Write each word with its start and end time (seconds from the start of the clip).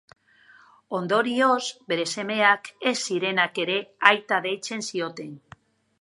Ondorioz, 0.99 1.59
bere 1.93 2.07
semeak 2.13 2.71
ez 2.93 2.97
zirenak 3.11 3.61
ere 3.67 3.77
aita 4.13 4.41
deitzen 4.47 4.87
zioten. 4.89 5.37